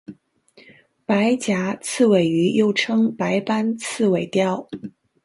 [1.05, 4.67] 白颊刺尾鱼又称白斑刺尾鲷。